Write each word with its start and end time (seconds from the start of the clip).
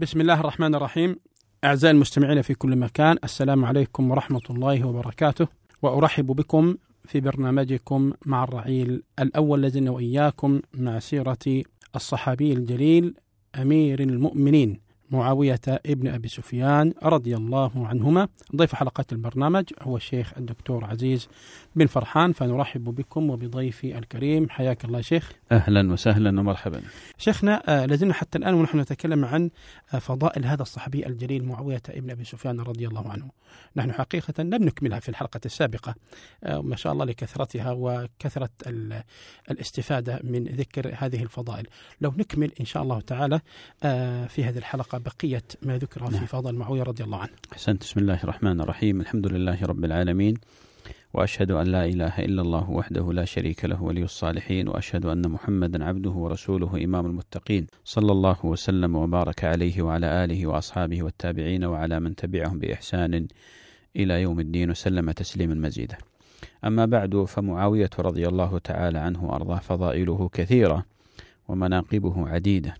بسم 0.00 0.20
الله 0.20 0.40
الرحمن 0.40 0.74
الرحيم 0.74 1.16
أعزائي 1.64 1.94
المستمعين 1.94 2.42
في 2.42 2.54
كل 2.54 2.76
مكان 2.76 3.16
السلام 3.24 3.64
عليكم 3.64 4.10
ورحمة 4.10 4.40
الله 4.50 4.86
وبركاته 4.86 5.48
وأرحب 5.82 6.26
بكم 6.26 6.74
في 7.04 7.20
برنامجكم 7.20 8.12
مع 8.26 8.44
الرعيل 8.44 9.02
الأول 9.18 9.58
الذي 9.64 9.88
وإياكم 9.88 10.60
مع 10.74 10.98
سيرة 10.98 11.62
الصحابي 11.96 12.52
الجليل 12.52 13.14
أمير 13.62 14.00
المؤمنين 14.00 14.80
معاوية 15.10 15.60
ابن 15.66 16.08
أبي 16.08 16.28
سفيان 16.28 16.92
رضي 17.02 17.36
الله 17.36 17.86
عنهما 17.88 18.28
ضيف 18.56 18.74
حلقة 18.74 19.04
البرنامج 19.12 19.64
هو 19.80 19.96
الشيخ 19.96 20.32
الدكتور 20.36 20.84
عزيز 20.84 21.28
بن 21.76 21.86
فرحان 21.86 22.32
فنرحب 22.32 22.84
بكم 22.84 23.30
وبضيفي 23.30 23.98
الكريم 23.98 24.48
حياك 24.50 24.84
الله 24.84 25.00
شيخ 25.00 25.32
أهلا 25.52 25.92
وسهلا 25.92 26.40
ومرحبا 26.40 26.80
شيخنا 27.18 27.62
آه، 27.68 27.86
لازلنا 27.86 28.14
حتى 28.14 28.38
الآن 28.38 28.54
ونحن 28.54 28.80
نتكلم 28.80 29.24
عن 29.24 29.50
آه، 29.94 29.98
فضائل 29.98 30.44
هذا 30.46 30.62
الصحابي 30.62 31.06
الجليل 31.06 31.44
معاوية 31.44 31.82
ابن 31.88 32.10
أبي 32.10 32.24
سفيان 32.24 32.60
رضي 32.60 32.86
الله 32.88 33.08
عنه 33.08 33.30
نحن 33.76 33.92
حقيقة 33.92 34.42
لم 34.42 34.64
نكملها 34.64 34.98
في 35.00 35.08
الحلقة 35.08 35.40
السابقة 35.46 35.94
آه، 36.44 36.60
ما 36.62 36.76
شاء 36.76 36.92
الله 36.92 37.04
لكثرتها 37.04 37.72
وكثرة 37.78 38.50
الاستفادة 39.50 40.20
من 40.24 40.44
ذكر 40.44 40.92
هذه 40.98 41.22
الفضائل 41.22 41.66
لو 42.00 42.12
نكمل 42.18 42.52
إن 42.60 42.64
شاء 42.64 42.82
الله 42.82 43.00
تعالى 43.00 43.40
في 44.28 44.44
هذه 44.44 44.58
الحلقة 44.58 44.99
وبقية 45.00 45.42
ما 45.62 45.78
ذكر 45.78 46.06
في 46.06 46.12
نعم. 46.16 46.26
فضل 46.26 46.54
معاوية 46.54 46.82
رضي 46.82 47.04
الله 47.04 47.18
عنه 47.18 47.30
أحسنت 47.52 47.80
بسم 47.82 48.00
الله 48.00 48.22
الرحمن 48.24 48.60
الرحيم 48.60 49.00
الحمد 49.00 49.26
لله 49.26 49.62
رب 49.62 49.84
العالمين 49.84 50.34
واشهد 51.14 51.50
ان 51.50 51.66
لا 51.66 51.84
اله 51.84 52.18
الا 52.18 52.42
الله 52.42 52.70
وحده 52.70 53.12
لا 53.12 53.24
شريك 53.24 53.64
له 53.64 53.82
ولي 53.82 54.02
الصالحين 54.02 54.68
واشهد 54.68 55.06
ان 55.06 55.28
محمدا 55.28 55.84
عبده 55.84 56.10
ورسوله 56.10 56.84
امام 56.84 57.06
المتقين 57.06 57.66
صلى 57.84 58.12
الله 58.12 58.36
وسلم 58.46 58.96
وبارك 58.96 59.44
عليه 59.44 59.82
وعلى 59.82 60.24
اله 60.24 60.46
واصحابه 60.46 61.02
والتابعين 61.02 61.64
وعلى 61.64 62.00
من 62.00 62.16
تبعهم 62.16 62.58
باحسان 62.58 63.26
الى 63.96 64.22
يوم 64.22 64.40
الدين 64.40 64.70
وسلم 64.70 65.10
تسليما 65.10 65.54
مزيدا. 65.54 65.96
اما 66.64 66.86
بعد 66.86 67.24
فمعاويه 67.24 67.90
رضي 67.98 68.28
الله 68.28 68.58
تعالى 68.58 68.98
عنه 68.98 69.24
وارضاه 69.24 69.58
فضائله 69.58 70.28
كثيره 70.32 70.84
ومناقبه 71.48 72.28
عديده 72.28 72.74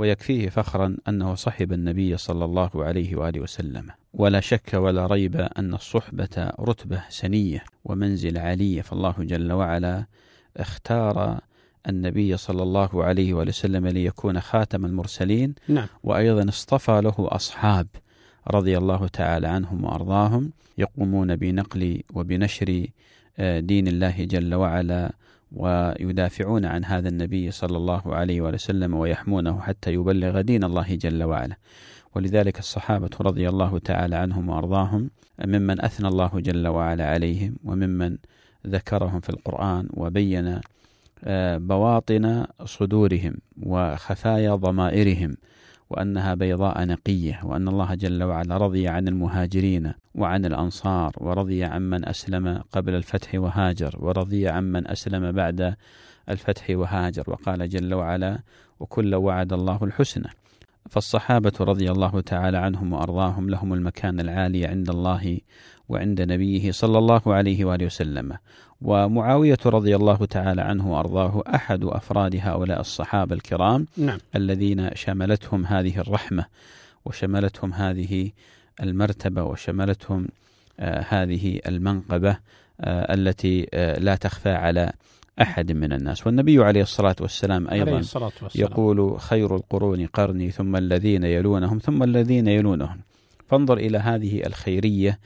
ويكفيه 0.00 0.48
فخرا 0.48 0.96
أنه 1.08 1.34
صحب 1.34 1.72
النبي 1.72 2.16
صلى 2.16 2.44
الله 2.44 2.70
عليه 2.74 3.16
وآله 3.16 3.40
وسلم 3.40 3.86
ولا 4.14 4.40
شك 4.40 4.74
ولا 4.74 5.06
ريب 5.06 5.36
أن 5.36 5.74
الصحبة 5.74 6.50
رتبة 6.60 7.02
سنية 7.08 7.64
ومنزل 7.84 8.38
عليه 8.38 8.82
فالله 8.82 9.14
جل 9.18 9.52
وعلا 9.52 10.06
اختار 10.56 11.40
النبي 11.88 12.36
صلى 12.36 12.62
الله 12.62 13.04
عليه 13.04 13.34
وآله 13.34 13.48
وسلم 13.50 13.86
ليكون 13.88 14.40
خاتم 14.40 14.84
المرسلين 14.84 15.54
نعم. 15.68 15.86
وأيضا 16.04 16.48
اصطفى 16.48 17.00
له 17.00 17.14
أصحاب 17.18 17.86
رضي 18.50 18.78
الله 18.78 19.08
تعالى 19.08 19.48
عنهم 19.48 19.84
وأرضاهم 19.84 20.52
يقومون 20.78 21.36
بنقل 21.36 22.02
وبنشر 22.12 22.86
آه، 23.38 23.60
دين 23.60 23.88
الله 23.88 24.14
جل 24.24 24.54
وعلا 24.54 25.12
ويدافعون 25.52 26.64
عن 26.64 26.84
هذا 26.84 27.08
النبي 27.08 27.50
صلى 27.50 27.76
الله 27.76 28.14
عليه 28.14 28.40
وسلم 28.40 28.94
ويحمونه 28.94 29.60
حتى 29.60 29.92
يبلغ 29.92 30.40
دين 30.40 30.64
الله 30.64 30.94
جل 30.94 31.22
وعلا 31.22 31.56
ولذلك 32.14 32.58
الصحابة 32.58 33.10
رضي 33.20 33.48
الله 33.48 33.78
تعالى 33.78 34.16
عنهم 34.16 34.48
وأرضاهم 34.48 35.10
ممن 35.44 35.80
أثنى 35.84 36.08
الله 36.08 36.30
جل 36.34 36.66
وعلا 36.68 37.06
عليهم 37.10 37.56
وممن 37.64 38.18
ذكرهم 38.66 39.20
في 39.20 39.30
القرآن 39.30 39.88
وبين 39.94 40.60
آه، 41.24 41.56
بواطن 41.58 42.44
صدورهم 42.64 43.34
وخفايا 43.62 44.54
ضمائرهم 44.54 45.36
وأنها 45.90 46.34
بيضاء 46.34 46.84
نقية 46.86 47.40
وأن 47.44 47.68
الله 47.68 47.94
جل 47.94 48.22
وعلا 48.22 48.56
رضي 48.56 48.88
عن 48.88 49.08
المهاجرين 49.08 49.92
وعن 50.14 50.44
الأنصار 50.44 51.12
ورضي 51.18 51.64
عن 51.64 51.82
من 51.82 52.08
أسلم 52.08 52.60
قبل 52.72 52.94
الفتح 52.94 53.34
وهاجر 53.34 53.96
ورضي 53.98 54.48
عن 54.48 54.64
من 54.64 54.88
أسلم 54.90 55.32
بعد 55.32 55.74
الفتح 56.28 56.66
وهاجر 56.70 57.24
وقال 57.26 57.68
جل 57.68 57.94
وعلا 57.94 58.38
وكل 58.80 59.14
وعد 59.14 59.52
الله 59.52 59.78
الحسنى 59.84 60.28
فالصحابة 60.88 61.52
رضي 61.60 61.90
الله 61.90 62.20
تعالى 62.20 62.58
عنهم 62.58 62.92
وأرضاهم 62.92 63.50
لهم 63.50 63.74
المكان 63.74 64.20
العالي 64.20 64.66
عند 64.66 64.88
الله 64.90 65.38
وعند 65.88 66.22
نبيه 66.22 66.72
صلى 66.72 66.98
الله 66.98 67.22
عليه 67.26 67.64
وآله 67.64 67.86
وسلم 67.86 68.32
ومعاوية 68.82 69.58
رضي 69.66 69.96
الله 69.96 70.24
تعالى 70.26 70.62
عنه 70.62 70.92
وأرضاه 70.92 71.42
أحد 71.54 71.84
أفراد 71.84 72.36
هؤلاء 72.42 72.80
الصحابة 72.80 73.34
الكرام 73.34 73.86
نعم. 73.96 74.18
الذين 74.36 74.90
شملتهم 74.94 75.66
هذه 75.66 75.98
الرحمة 75.98 76.44
وشملتهم 77.04 77.72
هذه 77.72 78.30
المرتبة 78.82 79.42
وشملتهم 79.44 80.28
آه، 80.80 81.04
هذه 81.08 81.60
المنقبة 81.66 82.36
آه، 82.80 83.14
التي 83.14 83.66
آه، 83.74 83.98
لا 83.98 84.16
تخفى 84.16 84.50
على 84.52 84.92
أحد 85.42 85.72
من 85.72 85.92
الناس 85.92 86.26
والنبي 86.26 86.64
عليه 86.64 86.82
الصلاة 86.82 87.16
والسلام 87.20 87.68
أيضا 87.68 87.90
عليه 87.90 87.98
الصلاة 88.00 88.32
والسلام. 88.42 88.70
يقول 88.72 89.20
خير 89.20 89.56
القرون 89.56 90.06
قرني 90.06 90.50
ثم 90.50 90.76
الذين 90.76 91.24
يلونهم 91.24 91.78
ثم 91.78 92.02
الذين 92.02 92.46
يلونهم 92.46 93.00
فانظر 93.48 93.78
إلى 93.78 93.98
هذه 93.98 94.46
الخيرية 94.46 95.18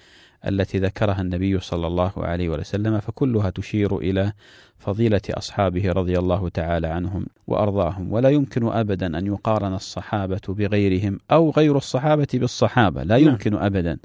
التي 0.48 0.78
ذكرها 0.78 1.20
النبي 1.20 1.60
صلى 1.60 1.86
الله 1.86 2.12
عليه 2.16 2.48
وسلم 2.48 3.00
فكلها 3.00 3.50
تشير 3.50 3.98
إلى 3.98 4.32
فضيلة 4.78 5.20
أصحابه 5.30 5.92
رضي 5.92 6.18
الله 6.18 6.48
تعالى 6.48 6.86
عنهم 6.86 7.26
وأرضاهم 7.46 8.12
ولا 8.12 8.28
يمكن 8.30 8.66
أبدا 8.68 9.18
أن 9.18 9.26
يقارن 9.26 9.74
الصحابة 9.74 10.40
بغيرهم 10.48 11.18
أو 11.30 11.50
غير 11.50 11.76
الصحابة 11.76 12.26
بالصحابة 12.34 13.02
لا 13.02 13.18
نعم. 13.18 13.28
يمكن 13.28 13.54
أبدا 13.54 13.98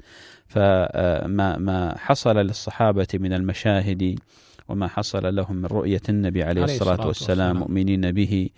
فما 0.46 1.56
ما 1.58 1.94
حصل 1.98 2.36
للصحابة 2.38 3.08
من 3.14 3.32
المشاهد 3.32 4.18
وما 4.70 4.88
حصل 4.88 5.34
لهم 5.34 5.56
من 5.56 5.66
رؤية 5.66 6.00
النبي 6.08 6.42
عليه, 6.42 6.62
عليه 6.62 6.72
الصلاة, 6.72 6.92
الصلاة 6.92 7.06
والسلام, 7.08 7.38
والسلام 7.40 7.56
مؤمنين 7.56 8.12
به 8.12 8.48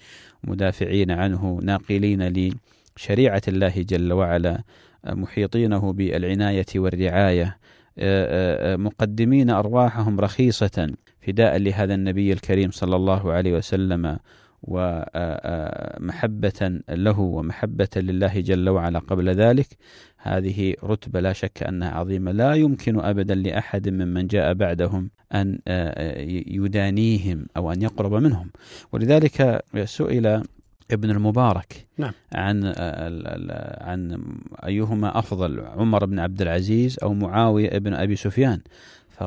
مدافعين 0.45 1.11
عنه 1.11 1.61
ناقلين 1.63 2.53
لشريعة 2.99 3.43
الله 3.49 3.73
جل 3.77 4.13
وعلا 4.13 4.61
محيطينه 5.07 5.93
بالعناية 5.93 6.67
والرعاية 6.77 7.45
آه، 7.47 7.61
آه، 7.99 8.75
آه، 8.75 8.77
مقدمين 8.77 9.51
أرواحهم 9.51 10.21
رخيصة 10.21 10.91
فداء 11.21 11.57
لهذا 11.59 11.95
النبي 11.95 12.33
الكريم 12.33 12.71
صلى 12.71 12.97
الله 12.97 13.33
عليه 13.33 13.53
وسلم 13.57 14.19
ومحبة 14.63 16.81
له 16.89 17.21
ومحبة 17.21 17.89
لله 17.97 18.41
جل 18.41 18.69
وعلا 18.69 18.99
قبل 18.99 19.29
ذلك 19.29 19.67
هذه 20.17 20.75
رتبة 20.85 21.21
لا 21.21 21.33
شك 21.33 21.63
أنها 21.63 21.91
عظيمة 21.91 22.33
لا 22.33 22.55
يمكن 22.55 23.01
أبدا 23.01 23.35
لأحد 23.35 23.89
ممن 23.89 24.27
جاء 24.27 24.55
بعدهم 24.55 25.11
أن 25.35 25.59
آه، 25.69 26.19
يدانيهم 26.47 27.47
أو 27.57 27.73
أن 27.73 27.83
يقرب 27.83 28.15
منهم 28.15 28.51
ولذلك 28.93 29.65
سئل 29.85 30.43
ابن 30.91 31.11
المبارك 31.11 31.87
نعم. 31.99 32.13
عن 32.33 32.63
آه، 32.77 33.85
عن 33.91 34.23
ايهما 34.65 35.19
افضل 35.19 35.61
عمر 35.61 36.05
بن 36.07 36.19
عبد 36.19 36.43
العزيز 36.43 36.97
او 37.03 37.15
معاويه 37.15 37.79
بن 37.79 37.95
ابي 37.95 38.17
سفيان 38.17 38.61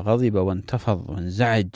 فغضب 0.02 0.34
وانتفض 0.34 1.10
وانزعج 1.10 1.66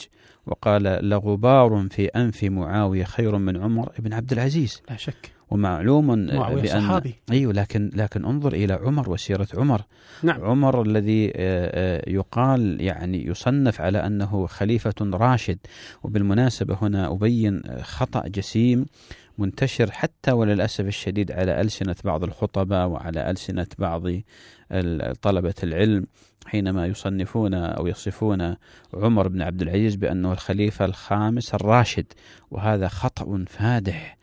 وقال 0.45 0.83
لغبار 1.09 1.87
في 1.91 2.05
أنف 2.05 2.43
معاوية 2.43 3.03
خير 3.03 3.37
من 3.37 3.57
عمر 3.57 3.91
بن 3.99 4.13
عبد 4.13 4.31
العزيز 4.31 4.81
لا 4.89 4.97
شك 4.97 5.31
ومعلوم 5.51 6.25
معاوية 6.33 6.61
بأن 6.61 6.81
صحابي 6.81 7.15
أيوه 7.31 7.53
لكن 7.53 7.91
لكن 7.95 8.25
انظر 8.25 8.53
إلى 8.53 8.73
عمر 8.73 9.09
وسيرة 9.11 9.47
عمر 9.57 9.81
نعم. 10.23 10.43
عمر 10.43 10.81
الذي 10.81 11.27
آه، 11.27 11.31
آه، 11.37 12.09
يقال 12.11 12.81
يعني 12.81 13.27
يصنف 13.27 13.81
على 13.81 13.97
أنه 14.05 14.47
خليفة 14.47 14.93
راشد 15.01 15.57
وبالمناسبة 16.03 16.77
هنا 16.81 17.11
أبين 17.11 17.61
خطأ 17.81 18.27
جسيم 18.27 18.85
منتشر 19.37 19.91
حتى 19.91 20.31
وللأسف 20.31 20.85
الشديد 20.85 21.31
على 21.31 21.61
ألسنة 21.61 21.95
بعض 22.03 22.23
الخطباء 22.23 22.87
وعلى 22.87 23.29
ألسنة 23.31 23.67
بعض 23.79 24.03
طلبة 25.21 25.55
العلم 25.63 26.05
حينما 26.51 26.85
يصنفون 26.85 27.53
أو 27.53 27.87
يصفون 27.87 28.55
عمر 28.93 29.27
بن 29.27 29.41
عبد 29.41 29.61
العزيز 29.61 29.95
بأنه 29.95 30.31
الخليفة 30.33 30.85
الخامس 30.85 31.53
الراشد 31.53 32.05
وهذا 32.51 32.87
خطأ 32.87 33.45
فادح 33.47 34.17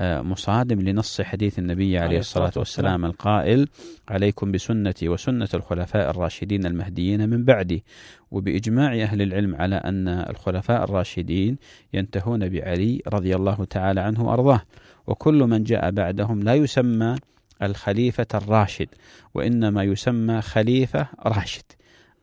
آه، 0.00 0.22
مصادم 0.22 0.80
لنص 0.80 1.20
حديث 1.20 1.58
النبي 1.58 1.98
عليه 1.98 2.18
الصلاة 2.18 2.52
والسلام 2.56 3.04
القائل 3.04 3.68
عليكم 4.08 4.52
بسنتي 4.52 5.08
وسنة 5.08 5.48
الخلفاء 5.54 6.10
الراشدين 6.10 6.66
المهديين 6.66 7.28
من 7.28 7.44
بعدي 7.44 7.84
وبإجماع 8.30 9.02
أهل 9.02 9.22
العلم 9.22 9.54
على 9.54 9.74
أن 9.76 10.08
الخلفاء 10.08 10.84
الراشدين 10.84 11.56
ينتهون 11.94 12.48
بعلي 12.48 13.02
رضي 13.08 13.36
الله 13.36 13.64
تعالى 13.70 14.00
عنه 14.00 14.24
وأرضاه 14.28 14.60
وكل 15.06 15.42
من 15.44 15.64
جاء 15.64 15.90
بعدهم 15.90 16.40
لا 16.42 16.54
يسمى 16.54 17.16
الخليفة 17.62 18.26
الراشد 18.34 18.88
وإنما 19.34 19.82
يسمى 19.84 20.42
خليفة 20.42 21.06
راشد 21.26 21.64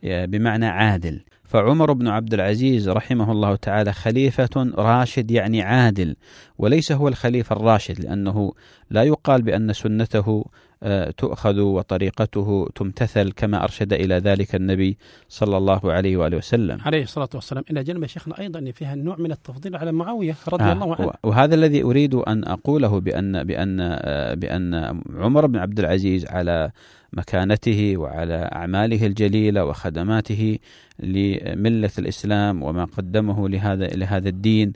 بمعنى 0.04 0.66
عادل 0.66 1.22
فعمر 1.44 1.94
بن 1.94 2.08
عبد 2.08 2.34
العزيز 2.34 2.90
رحمه 2.90 3.32
الله 3.32 3.56
تعالى 3.56 3.94
خليفة 3.94 4.74
راشد 4.78 5.32
يعني 5.32 5.62
عادل 5.62 6.16
وليس 6.58 6.92
هو 6.92 7.08
الخليفة 7.08 7.56
الراشد 7.56 8.00
لأنه 8.00 8.54
لا 8.90 9.04
يقال 9.04 9.42
بأن 9.42 9.74
سنته 9.74 10.46
آه، 10.84 11.12
تؤخذ 11.12 11.60
وطريقته 11.60 12.70
تمتثل 12.76 13.32
كما 13.32 13.64
أرشد 13.64 13.94
إلى 13.94 14.16
ذلك 14.16 14.56
النبي 14.56 14.98
صلى 15.30 15.58
الله 15.58 15.82
عليه 15.94 16.18
وآله 16.18 16.38
وسلم 16.38 16.78
عليه 16.82 17.04
الصلاة 17.04 17.30
والسلام 17.36 17.64
إلى 17.72 17.84
جنب 17.84 18.06
شيخنا 18.06 18.40
أيضا 18.40 18.60
أن 18.60 18.72
فيها 18.72 18.96
نوع 18.96 19.16
من 19.20 19.32
التفضيل 19.32 19.76
على 19.76 19.92
معاوية 19.92 20.36
رضي 20.50 20.64
آه 20.64 20.74
الله 20.74 20.96
عنه 20.96 21.12
وهذا 21.24 21.56
الذي 21.56 21.84
أريد 21.84 22.16
أن 22.16 22.44
أقوله 22.44 23.00
بأن, 23.00 23.44
بأن, 23.44 23.78
آه، 23.82 24.34
بأن 24.34 25.00
عمر 25.18 25.46
بن 25.46 25.58
عبد 25.60 25.80
العزيز 25.80 26.26
على 26.26 26.72
مكانته 27.14 27.98
وعلى 27.98 28.50
أعماله 28.56 29.06
الجليلة 29.08 29.66
وخدماته 29.66 30.60
لملة 31.00 31.92
الإسلام 32.00 32.64
وما 32.64 32.86
قدمه 32.86 33.50
لهذا 33.50 33.86
لهذا 33.88 34.30
الدين 34.30 34.74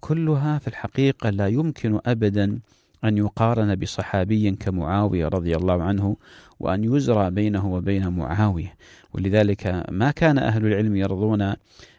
كلها 0.00 0.58
في 0.58 0.68
الحقيقة 0.68 1.30
لا 1.30 1.48
يمكن 1.48 2.00
أبدا 2.06 2.58
أن 3.04 3.18
يقارن 3.18 3.74
بصحابي 3.74 4.50
كمعاوية 4.50 5.28
رضي 5.28 5.56
الله 5.56 5.82
عنه 5.82 6.16
وأن 6.60 6.84
يزرى 6.94 7.30
بينه 7.30 7.74
وبين 7.74 8.08
معاوية 8.08 8.74
ولذلك 9.14 9.84
ما 9.90 10.10
كان 10.10 10.38
أهل 10.38 10.66
العلم 10.66 10.96
يرضون 10.96 11.54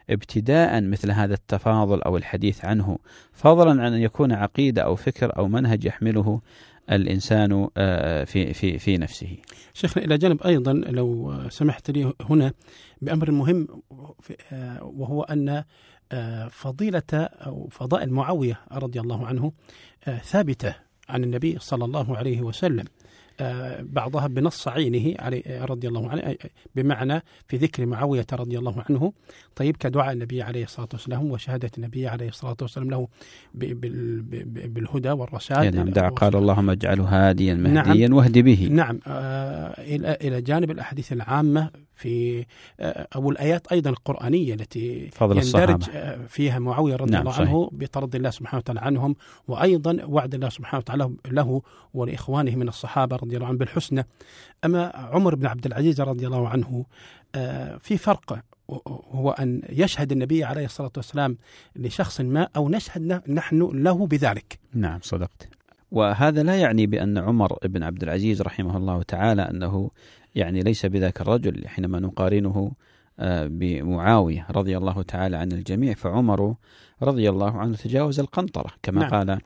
ابتداء 0.10 0.82
مثل 0.82 1.12
هذا 1.12 1.34
التفاضل 1.34 2.02
أو 2.02 2.18
الحديث 2.18 2.66
عنه 2.66 2.98
فضلا 3.34 3.84
عن 3.84 3.94
أن 3.94 4.02
يكون 4.02 4.32
عقيدة 4.32 4.82
أو 4.82 4.96
فكر 4.96 5.38
أو 5.38 5.48
منهج 5.48 5.86
يحمله 5.86 6.42
الانسان 6.92 7.68
آه، 7.78 8.24
في 8.24 8.54
في 8.54 8.78
في 8.80 8.98
نفسه. 8.98 9.38
شيخنا 9.74 10.04
الى 10.06 10.18
جانب 10.18 10.42
ايضا 10.44 10.74
لو 10.74 11.34
سمحت 11.50 11.92
لي 11.92 12.14
هنا 12.30 12.52
بامر 13.02 13.32
مهم 13.32 13.68
آه، 14.54 14.84
وهو 14.84 15.22
ان 15.24 15.64
فضيلة 16.52 17.02
أو 17.14 17.68
فضائل 17.72 18.12
معاوية 18.12 18.60
رضي 18.72 19.00
الله 19.00 19.28
عنه 19.28 19.52
آه، 20.08 20.18
ثابتة 20.18 20.76
عن 21.10 21.24
النبي 21.24 21.60
صلى 21.60 21.86
الله 21.86 22.18
عليه 22.18 22.42
وسلم 22.42 22.86
بعضها 23.82 24.28
بنص 24.28 24.68
عينه 24.68 25.16
علي 25.20 25.44
رضي 25.70 25.88
الله 25.88 26.10
عنه 26.10 26.36
بمعنى 26.76 27.24
في 27.48 27.58
ذكر 27.58 27.86
معاوية 27.86 28.26
رضي 28.34 28.58
الله 28.60 28.84
عنه 28.90 29.14
طيب 29.56 29.78
كدعاء 29.78 30.14
النبي 30.14 30.42
عليه 30.42 30.64
الصلاة 30.64 30.88
والسلام 30.94 31.32
وشهادة 31.32 31.72
النبي 31.78 32.08
عليه 32.08 32.28
الصلاة 32.30 32.56
والسلام 32.62 32.90
له 32.90 33.08
بالهدى 33.54 35.10
والرشاد 35.12 35.76
نعم 35.76 35.90
دع 35.90 36.10
قال 36.10 36.36
اللهم 36.36 36.70
اجعله 36.70 37.04
هاديا 37.30 37.54
مهديا 37.54 38.08
نعم 38.08 38.18
واهد 38.18 38.38
به 38.38 38.68
نعم 38.72 39.00
آه، 39.08 39.82
إلى 39.82 40.18
إلى 40.22 40.42
جانب 40.42 40.72
الأحاديث 40.72 41.14
العامة 41.14 41.70
في 41.98 42.46
آه، 42.80 43.08
او 43.16 43.32
الايات 43.32 43.72
ايضا 43.72 43.90
القرانيه 43.90 44.54
التي 44.54 45.10
فضل 45.12 45.32
يندرج 45.32 45.38
الصحابة. 45.76 45.88
آه، 45.98 46.20
فيها 46.30 46.60
معاويه 46.60 46.96
رضي 46.96 47.12
نعم 47.12 47.22
الله 47.22 47.32
صحيح. 47.32 47.48
عنه 47.50 47.70
بطرد 47.74 48.16
الله 48.16 48.30
سبحانه 48.30 48.60
وتعالى 48.60 48.80
عنهم 48.80 49.16
وايضا 49.48 49.98
وعد 50.06 50.34
الله 50.34 50.50
سبحانه 50.50 50.80
وتعالى 50.80 51.12
له 51.32 51.62
ولاخوانه 51.94 52.56
من 52.56 52.68
الصحابه 52.68 53.16
رضي 53.26 53.36
الله 53.38 53.48
عنه 53.48 53.58
بالحسنى 53.58 54.06
أما 54.66 54.92
عمر 54.96 55.36
بن 55.36 55.46
عبد 55.46 55.66
العزيز 55.66 56.02
رضي 56.02 56.28
الله 56.28 56.50
عنه 56.50 56.86
آه، 57.36 57.78
في 57.78 57.98
فرق 57.98 58.40
هو 59.12 59.32
أن 59.32 59.62
يشهد 59.70 60.12
النبي 60.12 60.44
عليه 60.44 60.66
الصلاة 60.66 60.92
والسلام 60.98 61.38
لشخص 61.76 62.22
ما 62.22 62.48
أو 62.56 62.70
نشهد 62.70 63.32
نحن 63.32 63.72
له 63.84 64.08
بذلك 64.08 64.60
نعم 64.74 65.00
صدقت 65.04 65.50
وهذا 65.92 66.44
لا 66.44 66.56
يعني 66.56 66.88
بأن 66.88 67.18
عمر 67.18 67.58
بن 67.66 67.84
عبد 67.84 68.04
العزيز 68.04 68.42
رحمه 68.42 68.78
الله 68.78 69.02
تعالى 69.04 69.42
أنه 69.42 69.90
يعني 70.36 70.60
ليس 70.64 70.86
بذاك 70.86 71.22
الرجل 71.22 71.68
حينما 71.68 72.00
نقارنه 72.00 72.72
آه، 73.20 73.48
بمعاوية 73.48 74.48
رضي 74.52 74.78
الله 74.78 75.02
تعالى 75.04 75.38
عن 75.38 75.52
الجميع 75.52 75.94
فعمر 75.94 76.56
رضي 77.02 77.30
الله 77.30 77.58
عنه 77.58 77.76
تجاوز 77.76 78.20
القنطرة 78.20 78.70
كما 78.84 79.02
نعم. 79.02 79.10
قال 79.10 79.40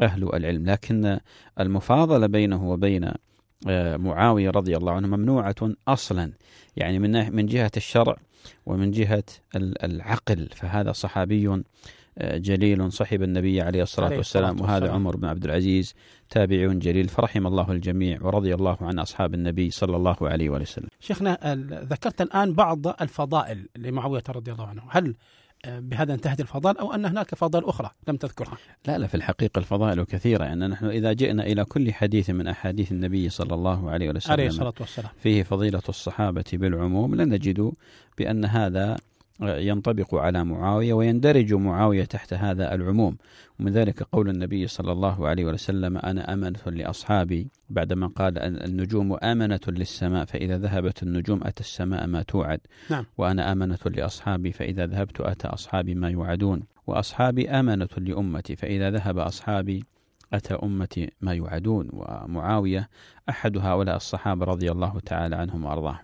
أهل 0.00 0.34
العلم 0.34 0.70
لكن 0.70 1.18
المفاضلة 1.60 2.26
بينه 2.26 2.70
وبين 2.70 3.12
آه، 3.68 3.96
معاوية 3.96 4.50
رضي 4.50 4.76
الله 4.76 4.92
عنه 4.92 5.08
ممنوعة 5.08 5.54
أصلا 5.88 6.32
يعني 6.76 6.98
من 6.98 7.36
من 7.36 7.46
جهة 7.46 7.70
الشرع 7.76 8.16
ومن 8.66 8.90
جهة 8.90 9.24
العقل 9.56 10.48
فهذا 10.56 10.92
صحابي 10.92 11.48
آه، 12.18 12.36
جليل 12.38 12.92
صحب 12.92 13.22
النبي 13.22 13.60
عليه 13.60 13.82
الصلاة 13.82 14.16
والسلام 14.16 14.60
وهذا 14.60 14.90
عمر 14.92 15.16
بن 15.16 15.24
عبد 15.24 15.44
العزيز 15.44 15.94
تابعي 16.30 16.66
جليل 16.74 17.08
فرحم 17.08 17.46
الله 17.46 17.72
الجميع 17.72 18.18
ورضي 18.22 18.54
الله 18.54 18.76
عن 18.80 18.98
أصحاب 18.98 19.34
النبي 19.34 19.70
صلى 19.70 19.96
الله 19.96 20.16
عليه 20.22 20.50
وسلم 20.50 20.88
شيخنا 21.00 21.54
ذكرت 21.90 22.20
الآن 22.20 22.52
بعض 22.52 22.86
الفضائل 22.86 23.68
لمعاوية 23.76 24.22
رضي 24.28 24.52
الله 24.52 24.66
عنه 24.66 24.82
هل 24.90 25.14
بهذا 25.66 26.14
انتهت 26.14 26.40
الفضائل 26.40 26.78
او 26.78 26.92
ان 26.94 27.04
هناك 27.04 27.34
فضائل 27.34 27.64
اخرى 27.64 27.90
لم 28.08 28.16
تذكرها. 28.16 28.58
لا 28.86 28.98
لا 28.98 29.06
في 29.06 29.14
الحقيقه 29.14 29.58
الفضائل 29.58 30.04
كثيره 30.04 30.44
يعني 30.44 30.66
نحن 30.66 30.86
اذا 30.86 31.12
جئنا 31.12 31.42
الى 31.46 31.64
كل 31.64 31.92
حديث 31.92 32.30
من 32.30 32.46
احاديث 32.48 32.92
النبي 32.92 33.28
صلى 33.28 33.54
الله 33.54 33.90
عليه 33.90 34.10
وسلم 34.10 34.32
عليه 34.32 34.46
الصلاه 34.48 34.74
والسلام 34.80 35.10
فيه 35.22 35.42
فضيله 35.42 35.82
الصحابه 35.88 36.44
بالعموم 36.52 37.14
لنجد 37.14 37.72
بان 38.18 38.44
هذا 38.44 38.96
ينطبق 39.40 40.14
على 40.14 40.44
معاوية 40.44 40.92
ويندرج 40.92 41.54
معاوية 41.54 42.04
تحت 42.04 42.32
هذا 42.34 42.74
العموم 42.74 43.16
ومن 43.60 43.72
ذلك 43.72 44.02
قول 44.02 44.28
النبي 44.30 44.66
صلى 44.66 44.92
الله 44.92 45.28
عليه 45.28 45.44
وسلم 45.44 45.96
أنا 45.98 46.32
أمنة 46.32 46.58
لأصحابي 46.66 47.48
بعدما 47.70 48.06
قال 48.06 48.38
النجوم 48.38 49.16
آمنة 49.22 49.60
للسماء 49.68 50.24
فإذا 50.24 50.58
ذهبت 50.58 51.02
النجوم 51.02 51.40
أتى 51.44 51.60
السماء 51.60 52.06
ما 52.06 52.22
توعد 52.22 52.60
نعم. 52.90 53.04
وأنا 53.18 53.52
آمنة 53.52 53.78
لأصحابي 53.86 54.52
فإذا 54.52 54.86
ذهبت 54.86 55.20
أتى 55.20 55.48
أصحابي 55.48 55.94
ما 55.94 56.08
يوعدون 56.10 56.62
وأصحابي 56.86 57.50
آمنة 57.50 57.88
لأمتي 57.96 58.56
فإذا 58.56 58.90
ذهب 58.90 59.18
أصحابي 59.18 59.84
أتى 60.32 60.54
أمتي 60.54 61.10
ما 61.20 61.32
يوعدون 61.32 61.88
ومعاوية 61.92 62.88
أحد 63.28 63.58
هؤلاء 63.58 63.96
الصحابة 63.96 64.44
رضي 64.44 64.72
الله 64.72 65.00
تعالى 65.00 65.36
عنهم 65.36 65.64
وأرضاهم 65.64 65.98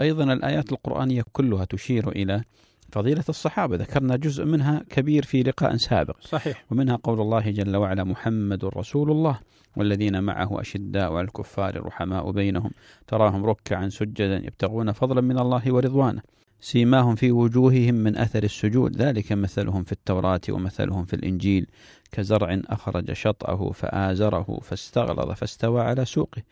أيضا 0.00 0.32
الآيات 0.32 0.72
القرآنية 0.72 1.24
كلها 1.32 1.64
تشير 1.64 2.08
إلى 2.08 2.42
فضيلة 2.92 3.24
الصحابة 3.28 3.76
ذكرنا 3.76 4.16
جزء 4.16 4.44
منها 4.44 4.84
كبير 4.90 5.22
في 5.24 5.42
لقاء 5.42 5.76
سابق 5.76 6.16
صحيح 6.20 6.64
ومنها 6.70 6.96
قول 7.02 7.20
الله 7.20 7.50
جل 7.50 7.76
وعلا 7.76 8.04
محمد 8.04 8.64
رسول 8.64 9.10
الله 9.10 9.38
والذين 9.76 10.22
معه 10.22 10.60
أشداء 10.60 11.12
على 11.12 11.20
الكفار 11.26 11.86
رحماء 11.86 12.30
بينهم 12.30 12.70
تراهم 13.06 13.46
ركعا 13.46 13.88
سجدا 13.88 14.36
يبتغون 14.36 14.92
فضلا 14.92 15.20
من 15.20 15.38
الله 15.38 15.62
ورضوانه 15.66 16.22
سيماهم 16.60 17.14
في 17.14 17.32
وجوههم 17.32 17.94
من 17.94 18.16
أثر 18.16 18.42
السجود 18.42 18.96
ذلك 18.96 19.32
مثلهم 19.32 19.84
في 19.84 19.92
التوراة 19.92 20.40
ومثلهم 20.50 21.04
في 21.04 21.14
الإنجيل 21.16 21.66
كزرع 22.12 22.60
أخرج 22.66 23.12
شطأه 23.12 23.70
فآزره 23.72 24.58
فاستغلظ 24.62 25.30
فاستوى 25.32 25.80
على 25.82 26.04
سوقه 26.04 26.42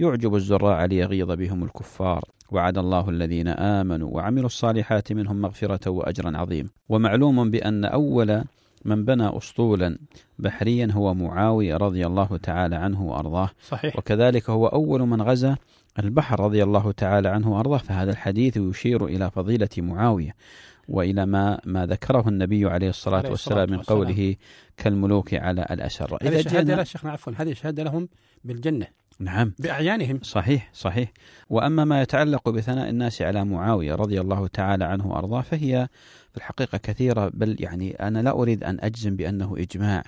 يعجب 0.00 0.34
الزراع 0.34 0.84
ليغيظ 0.84 1.30
بهم 1.32 1.64
الكفار 1.64 2.22
وعد 2.50 2.78
الله 2.78 3.10
الذين 3.10 3.48
امنوا 3.48 4.10
وعملوا 4.14 4.46
الصالحات 4.46 5.12
منهم 5.12 5.40
مغفره 5.40 5.90
واجرا 5.90 6.36
عظيما 6.36 6.68
ومعلوم 6.88 7.50
بان 7.50 7.84
اول 7.84 8.44
من 8.84 9.04
بنى 9.04 9.36
اسطولا 9.38 9.98
بحريا 10.38 10.88
هو 10.92 11.14
معاويه 11.14 11.76
رضي 11.76 12.06
الله 12.06 12.36
تعالى 12.42 12.76
عنه 12.76 13.02
وارضاه 13.02 13.50
صحيح 13.68 13.96
وكذلك 13.96 14.50
هو 14.50 14.66
اول 14.66 15.00
من 15.02 15.22
غزا 15.22 15.56
البحر 15.98 16.40
رضي 16.40 16.62
الله 16.62 16.92
تعالى 16.92 17.28
عنه 17.28 17.52
وارضاه 17.56 17.78
فهذا 17.78 18.10
الحديث 18.10 18.56
يشير 18.56 19.04
الى 19.06 19.30
فضيله 19.30 19.68
معاويه 19.78 20.34
والى 20.88 21.26
ما 21.26 21.58
ما 21.64 21.86
ذكره 21.86 22.28
النبي 22.28 22.66
عليه 22.66 22.88
الصلاه, 22.88 23.16
عليه 23.18 23.28
الصلاة 23.30 23.56
والسلام 23.58 23.78
من 23.78 23.84
قوله 23.84 24.08
والسلام. 24.08 24.36
كالملوك 24.76 25.34
على 25.34 25.66
الاسر 25.70 26.18
شيخنا 26.84 27.12
عفوا 27.12 27.32
هذه 27.38 27.52
شهاده 27.52 27.82
لهم 27.82 28.08
بالجنه 28.44 28.86
نعم 29.20 29.52
بأعيانهم 29.58 30.20
صحيح 30.22 30.70
صحيح 30.74 31.12
وأما 31.50 31.84
ما 31.84 32.02
يتعلق 32.02 32.48
بثناء 32.50 32.88
الناس 32.88 33.22
على 33.22 33.44
معاوية 33.44 33.94
رضي 33.94 34.20
الله 34.20 34.46
تعالى 34.46 34.84
عنه 34.84 35.06
وأرضاه 35.06 35.40
فهي 35.40 35.88
في 36.30 36.36
الحقيقة 36.36 36.78
كثيرة 36.78 37.30
بل 37.34 37.56
يعني 37.60 37.92
أنا 37.94 38.18
لا 38.22 38.30
أريد 38.30 38.64
أن 38.64 38.78
أجزم 38.80 39.16
بأنه 39.16 39.54
إجماع 39.58 40.02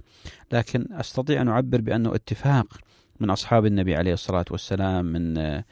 لكن 0.52 0.86
أستطيع 0.92 1.42
أن 1.42 1.48
أعبر 1.48 1.80
بأنه 1.80 2.14
اتفاق 2.14 2.66
من 3.20 3.30
أصحاب 3.30 3.66
النبي 3.66 3.96
عليه 3.96 4.12
الصلاة 4.14 4.44
والسلام 4.50 5.04
من 5.06 5.38
آه، 5.38 5.64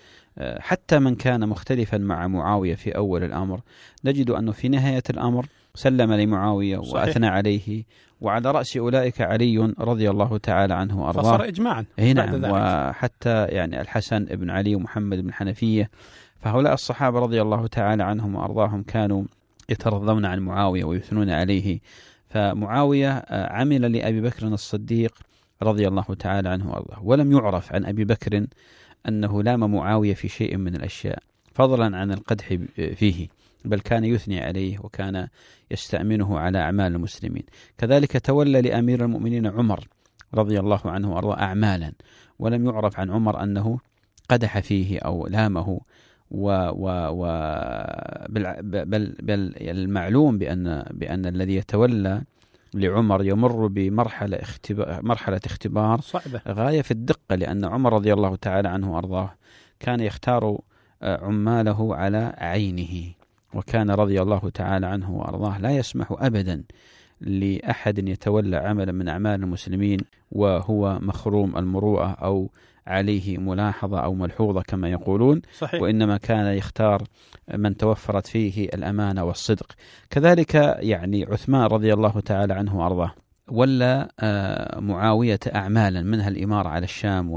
حتى 0.59 0.99
من 0.99 1.15
كان 1.15 1.49
مختلفا 1.49 1.99
مع 1.99 2.27
معاوية 2.29 2.75
في 2.75 2.97
أول 2.97 3.25
الأمر 3.25 3.61
نجد 4.05 4.31
أنه 4.31 4.53
في 4.53 4.69
نهاية 4.69 5.03
الأمر 5.11 5.47
سلم 5.79 6.13
لمعاوية 6.13 6.81
صحيح. 6.83 6.93
وأثنى 6.95 7.27
عليه 7.27 7.85
وعلى 8.21 8.51
رأس 8.51 8.77
أولئك 8.77 9.21
علي 9.21 9.75
رضي 9.79 10.11
الله 10.11 10.37
تعالى 10.39 10.75
عنه 10.75 11.03
وأرضاه 11.03 11.23
فصار 11.23 11.45
إجماعا 11.49 11.85
نعم 11.99 12.45
وحتى 12.45 13.45
يعني 13.47 13.81
الحسن 13.81 14.25
بن 14.25 14.51
علي 14.51 14.75
ومحمد 14.75 15.19
بن 15.21 15.33
حنفية 15.33 15.91
فهؤلاء 16.41 16.75
الصحابة 16.75 17.19
رضي 17.19 17.43
الله 17.43 17.67
تعالى 17.67 18.03
عنهم 18.05 18.35
وأرضاهم 18.35 18.83
كانوا 18.83 19.25
يترضون 19.69 20.25
عن 20.25 20.39
معاوية 20.39 20.85
ويثنون 20.85 21.31
عليه 21.31 21.79
فمعاوية 22.29 23.11
آه، 23.13 23.53
عمل 23.53 23.93
لأبي 23.93 24.21
بكر 24.21 24.47
الصديق 24.47 25.13
رضي 25.63 25.89
الله 25.89 26.05
تعالى 26.19 26.49
عنه 26.49 26.71
وأرضاه 26.71 27.05
ولم 27.05 27.33
يعرف 27.33 27.73
عن 27.73 27.85
أبي 27.85 28.05
بكر 28.05 28.47
أنه 29.09 29.43
لام 29.43 29.73
معاوية 29.75 30.15
في 30.15 30.29
شيء 30.29 30.57
من 30.57 30.77
الأشياء 30.77 31.19
فضلا 31.55 31.97
عن 31.97 32.13
القدح 32.13 32.57
آه، 32.79 32.95
فيه 32.95 33.29
بل 33.65 33.81
كان 33.81 34.05
يثني 34.05 34.41
عليه 34.45 34.79
وكان 34.81 35.29
يستأمنه 35.71 36.39
على 36.39 36.59
أعمال 36.59 36.95
المسلمين 36.95 37.43
كذلك 37.79 38.27
تولى 38.27 38.63
لأمير 38.63 39.05
المؤمنين 39.05 39.47
عمر 39.47 39.85
رضي 40.35 40.61
الله 40.61 40.81
عنه 40.85 41.15
وأرضاه 41.15 41.39
أعمالا 41.41 41.93
ولم 42.39 42.67
يعرف 42.67 43.01
عن 43.01 43.11
عمر 43.11 43.43
أنه 43.43 43.79
قدح 44.31 44.59
فيه 44.59 44.99
أو 44.99 45.27
لامه 45.27 45.81
و 46.31 46.53
و 46.71 47.11
و 47.13 47.23
بل, 48.29 48.43
بل, 48.63 49.17
بل 49.23 49.55
المعلوم 49.61 50.39
بأن, 50.39 50.85
بأن 50.91 51.27
الذي 51.27 51.57
يتولى 51.57 52.23
لعمر 52.75 53.25
يمر 53.25 53.67
بمرحلة 53.67 54.37
اختبار 54.37 55.01
مرحلة 55.05 55.41
اختبار 55.47 56.01
صعبة 56.01 56.41
غاية 56.49 56.83
في 56.83 56.91
الدقة 56.91 57.35
لأن 57.37 57.65
عمر 57.65 57.93
رضي 57.93 58.13
الله 58.13 58.37
تعالى 58.37 58.69
عنه 58.69 58.95
وأرضاه 58.95 59.35
كان 59.81 60.01
يختار 60.01 60.59
آه، 61.03 61.25
عماله 61.25 61.97
على 61.97 62.35
عينه 62.39 63.13
وكان 63.55 63.91
رضي 63.91 64.23
الله 64.23 64.51
تعالى 64.55 64.87
عنه 64.87 65.11
وأرضاه 65.11 65.59
لا 65.59 65.71
يسمح 65.71 66.07
أبدا 66.19 66.65
لأحد 67.21 68.09
يتولى 68.09 68.57
عملا 68.57 68.93
من 68.93 69.09
أعمال 69.09 69.43
المسلمين 69.43 69.99
وهو 70.33 70.99
مخروم 71.03 71.57
المروءة 71.57 72.07
أو 72.13 72.51
عليه 72.87 73.39
ملاحظة 73.39 73.99
أو 74.01 74.15
ملحوظة 74.15 74.63
كما 74.63 74.89
يقولون 74.91 75.43
صحيح. 75.59 75.83
وإنما 75.83 76.17
كان 76.17 76.55
يختار 76.57 77.03
من 77.55 77.77
توفرت 77.77 78.27
فيه 78.27 78.65
الأمانة 78.69 79.25
والصدق 79.25 79.73
كذلك 80.11 80.55
يعني 80.79 81.25
عثمان 81.25 81.63
رضي 81.63 81.93
الله 81.93 82.21
تعالى 82.21 82.55
عنه 82.55 82.79
وأرضاه 82.81 83.15
ولا 83.51 84.09
آه، 84.21 84.81
معاوية 84.81 85.39
أعمالا 85.55 86.03
منها 86.03 86.29
الإمارة 86.29 86.69
على 86.69 86.85
الشام 86.85 87.33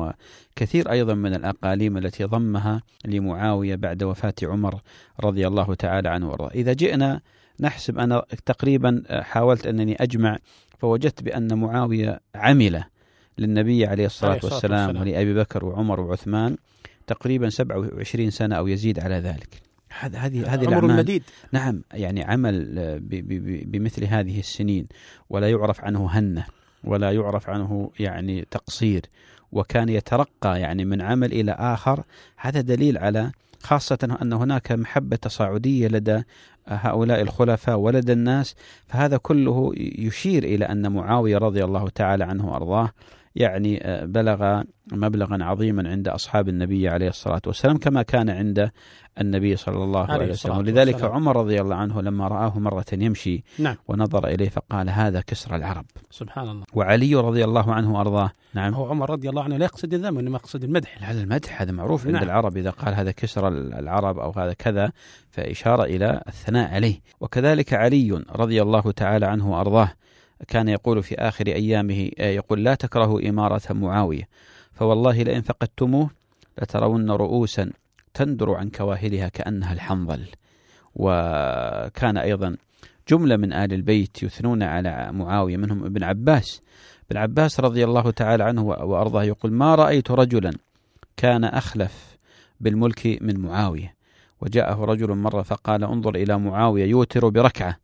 وكثير 0.55 0.91
أيضا 0.91 1.13
من 1.13 1.33
الأقاليم 1.35 1.97
التي 1.97 2.23
ضمها 2.23 2.81
لمعاوية 3.05 3.75
بعد 3.75 4.03
وفاة 4.03 4.33
عمر 4.43 4.81
رضي 5.23 5.47
الله 5.47 5.75
تعالى 5.75 6.09
عنه 6.09 6.29
وارضاه 6.29 6.49
إذا 6.49 6.73
جئنا 6.73 7.21
نحسب 7.59 7.99
أنا 7.99 8.23
تقريبا 8.45 9.03
آه، 9.07 9.21
حاولت 9.21 9.67
أنني 9.67 9.95
أجمع 10.03 10.37
فوجدت 10.79 11.23
بأن 11.23 11.53
معاوية 11.57 12.19
عمل 12.35 12.83
للنبي 13.37 13.85
عليه 13.85 14.05
الصلاة 14.05 14.39
والسلام 14.43 14.99
ولأبي 15.01 15.33
بكر 15.33 15.65
وعمر 15.65 15.99
وعثمان 15.99 16.57
تقريبا 17.07 17.49
27 17.49 18.29
سنة 18.29 18.55
أو 18.55 18.67
يزيد 18.67 18.99
على 18.99 19.15
ذلك 19.15 19.70
هذه 20.03 20.25
هذه 20.53 20.63
الأعمال 20.63 20.91
المديد 20.91 21.23
نعم 21.51 21.81
يعني 21.93 22.23
عمل 22.23 22.79
آه، 22.79 22.99
بمثل 23.65 24.03
هذه 24.03 24.39
السنين 24.39 24.87
ولا 25.29 25.49
يعرف 25.49 25.81
عنه 25.81 26.07
هنه 26.11 26.43
ولا 26.83 27.11
يعرف 27.11 27.49
عنه 27.49 27.91
يعني 27.99 28.47
تقصير 28.51 29.01
وكان 29.51 29.89
يترقى 29.89 30.61
يعني 30.61 30.85
من 30.85 31.01
عمل 31.01 31.31
إلى 31.31 31.51
آخر 31.51 32.03
هذا 32.37 32.61
دليل 32.61 32.97
على 32.97 33.31
خاصة 33.63 34.17
أن 34.21 34.33
هناك 34.33 34.71
محبة 34.71 35.15
تصاعدية 35.15 35.87
لدى 35.87 36.23
هؤلاء 36.67 37.21
الخلفاء 37.21 37.75
ولدى 37.77 38.13
الناس 38.13 38.55
فهذا 38.87 39.17
كله 39.17 39.71
يشير 39.77 40.43
إلى 40.43 40.65
أن 40.65 40.91
معاوية 40.91 41.37
رضي 41.37 41.63
الله 41.65 41.89
تعالى 41.89 42.23
عنه 42.23 42.51
وأرضاه 42.51 42.91
يعني 43.35 43.83
آه، 43.87 44.05
بلغ 44.05 44.61
مبلغا 44.91 45.43
عظيما 45.43 45.89
عند 45.89 46.07
أصحاب 46.07 46.49
النبي 46.49 46.89
عليه 46.89 47.09
الصلاة 47.09 47.41
والسلام 47.47 47.77
كما 47.77 48.01
كان 48.01 48.29
عند 48.29 48.71
النبي 49.21 49.55
صلى 49.55 49.83
الله 49.83 50.11
عليه 50.11 50.29
وسلم 50.31 50.57
ولذلك 50.57 51.03
عمر 51.03 51.35
رضي 51.37 51.61
الله 51.61 51.75
عنه 51.75 52.01
لما 52.01 52.27
رآه 52.27 52.59
مرة 52.59 52.85
يمشي 52.93 53.43
نعم. 53.59 53.75
ونظر 53.87 54.27
إليه 54.27 54.49
فقال 54.49 54.89
هذا 54.89 55.21
كسر 55.21 55.55
العرب 55.55 55.85
سبحان 56.09 56.49
الله 56.49 56.65
وعلي 56.73 57.15
رضي 57.15 57.43
الله 57.43 57.73
عنه 57.73 57.93
وأرضاه 57.97 58.31
نعم 58.53 58.73
هو 58.73 58.89
عمر 58.89 59.09
رضي 59.09 59.29
الله 59.29 59.43
عنه 59.43 59.57
لا 59.57 59.65
يقصد 59.65 59.93
الذم 59.93 60.17
وإنما 60.17 60.37
يقصد 60.37 60.63
المدح 60.63 61.09
هذا 61.09 61.21
المدح 61.21 61.61
هذا 61.61 61.71
معروف 61.71 62.05
نعم. 62.05 62.15
عند 62.15 62.23
العرب 62.23 62.57
إذا 62.57 62.69
قال 62.69 62.93
هذا 62.93 63.11
كسر 63.11 63.47
العرب 63.47 64.19
أو 64.19 64.31
هذا 64.31 64.53
كذا 64.53 64.91
فإشارة 65.29 65.83
إلى 65.83 66.21
الثناء 66.27 66.73
عليه 66.73 66.99
وكذلك 67.19 67.73
علي 67.73 68.23
رضي 68.35 68.61
الله 68.61 68.91
تعالى 68.91 69.25
عنه 69.25 69.51
وأرضاه 69.51 69.91
كان 70.47 70.67
يقول 70.69 71.03
في 71.03 71.15
آخر 71.15 71.47
أيامه 71.47 72.09
آه، 72.19 72.29
يقول 72.31 72.63
لا 72.63 72.75
تكرهوا 72.75 73.29
إمارة 73.29 73.61
معاوية 73.73 74.27
فوالله 74.73 75.23
لئن 75.23 75.41
فقدتموه 75.41 76.09
لترون 76.61 77.11
رؤوسا 77.11 77.71
تندر 78.13 78.53
عن 78.53 78.69
كواهلها 78.69 79.27
كأنها 79.29 79.73
الحنظل 79.73 80.23
وكان 80.95 82.17
أيضا 82.17 82.57
جملة 83.09 83.35
من 83.37 83.53
آل 83.53 83.73
البيت 83.73 84.23
يثنون 84.23 84.63
على 84.63 85.09
معاوية 85.11 85.57
منهم 85.57 85.83
ابن 85.85 86.03
عباس 86.03 86.61
ابن 87.11 87.19
عباس 87.19 87.59
رضي 87.59 87.83
الله 87.85 88.11
تعالى 88.11 88.43
عنه 88.43 88.63
وأرضاه 88.63 89.23
يقول 89.23 89.51
ما 89.53 89.75
رأيت 89.75 90.11
رجلا 90.11 90.51
كان 91.17 91.43
أخلف 91.43 92.17
بالملك 92.61 93.17
من 93.21 93.39
معاوية 93.39 93.93
وجاءه 94.41 94.85
رجل 94.85 95.11
مرة 95.15 95.41
فقال 95.41 95.83
انظر 95.83 96.15
إلى 96.15 96.37
معاوية 96.39 96.85
يوتر 96.85 97.29
بركعة 97.29 97.77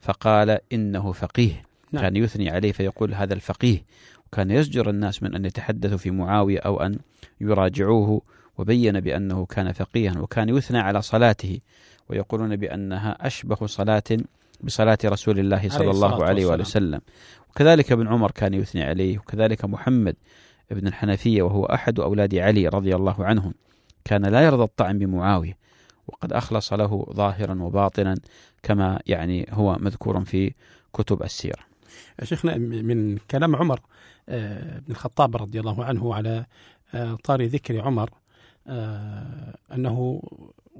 فقال 0.00 0.58
إنه 0.72 1.12
فقيه 1.12 1.62
نعم. 1.92 2.02
كان 2.04 2.16
يثني 2.16 2.50
عليه 2.50 2.72
فيقول 2.72 3.14
هذا 3.14 3.34
الفقيه 3.34 3.84
وكان 4.26 4.50
يزجر 4.50 4.90
الناس 4.90 5.22
من 5.22 5.34
أن 5.34 5.44
يتحدثوا 5.44 5.96
في 5.98 6.10
معاوية 6.10 6.58
أو 6.58 6.80
أن 6.82 6.98
يراجعوه 7.40 8.22
وبين 8.58 9.00
بأنه 9.00 9.46
كان 9.46 9.72
فقيها 9.72 10.20
وكان 10.20 10.48
يثنى 10.48 10.78
على 10.78 11.02
صلاته 11.02 11.60
ويقولون 12.08 12.56
بأنها 12.56 13.26
أشبه 13.26 13.66
صلاة 13.66 14.02
بصلاة 14.60 14.98
رسول 15.04 15.38
الله 15.38 15.68
صلى 15.68 15.90
الله 15.90 16.24
عليه 16.24 16.46
وآله 16.46 16.62
وسلم 16.62 17.00
وكذلك 17.50 17.92
ابن 17.92 18.08
عمر 18.08 18.30
كان 18.30 18.54
يثني 18.54 18.82
عليه 18.82 19.18
وكذلك 19.18 19.64
محمد 19.64 20.16
ابن 20.72 20.86
الحنفية 20.86 21.42
وهو 21.42 21.64
أحد 21.64 22.00
أولاد 22.00 22.34
علي 22.34 22.68
رضي 22.68 22.96
الله 22.96 23.24
عنهم 23.24 23.54
كان 24.04 24.26
لا 24.26 24.40
يرضى 24.40 24.62
الطعن 24.62 24.98
بمعاوية 24.98 25.56
وقد 26.08 26.32
أخلص 26.32 26.72
له 26.72 27.06
ظاهرا 27.12 27.62
وباطنا 27.62 28.14
كما 28.62 29.00
يعني 29.06 29.46
هو 29.50 29.76
مذكور 29.80 30.24
في 30.24 30.52
كتب 30.92 31.22
السيرة 31.22 31.69
شيخنا 32.24 32.56
من 32.58 33.18
كلام 33.30 33.56
عمر 33.56 33.80
آه، 34.28 34.78
بن 34.78 34.90
الخطاب 34.90 35.36
رضي 35.36 35.60
الله 35.60 35.84
عنه 35.84 36.14
على 36.14 36.46
آه، 36.94 37.18
طار 37.24 37.46
ذكر 37.46 37.80
عمر 37.80 38.10
آه، 38.66 39.54
أنه 39.72 40.22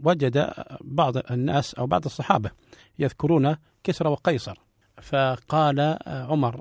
وجد 0.05 0.49
بعض 0.81 1.17
الناس 1.31 1.75
أو 1.75 1.87
بعض 1.87 2.05
الصحابة 2.05 2.51
يذكرون 2.99 3.57
كسرى 3.85 4.09
وقيصر 4.09 4.59
فقال 5.03 5.97
عمر 6.07 6.61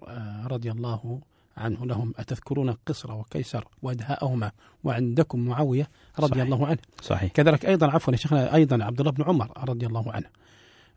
رضي 0.52 0.72
الله 0.72 1.20
عنه 1.58 1.86
لهم 1.86 2.14
أتذكرون 2.18 2.72
قصر 2.88 3.12
وكيسر 3.12 3.68
ودهاءهما 3.82 4.52
وعندكم 4.84 5.40
معاوية 5.40 5.88
رضي 6.20 6.30
صحيح. 6.30 6.44
الله 6.44 6.68
عنه 6.68 6.78
صحيح 7.02 7.32
كذلك 7.32 7.66
أيضا 7.66 7.88
عفوا 7.92 8.14
يا 8.14 8.18
شيخنا 8.18 8.56
أيضا 8.56 8.84
عبد 8.84 9.00
الله 9.00 9.12
بن 9.12 9.24
عمر 9.24 9.52
رضي 9.70 9.86
الله 9.86 10.12
عنه 10.14 10.26